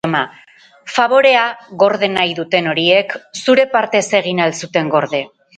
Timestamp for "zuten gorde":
4.65-5.25